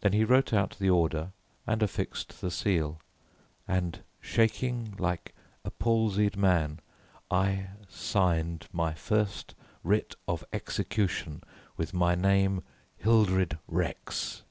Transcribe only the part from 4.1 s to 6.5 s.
shaking like a palsied